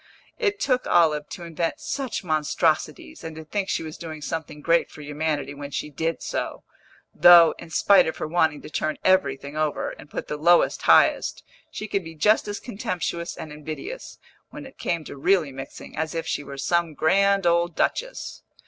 [0.39, 4.89] It took Olive to invent such monstrosities, and to think she was doing something great
[4.89, 6.63] for humanity when she did so;
[7.13, 11.43] though, in spite of her wanting to turn everything over, and put the lowest highest,
[11.69, 14.17] she could be just as contemptuous and invidious,
[14.49, 18.41] when it came to really mixing, as if she were some grand old duchess.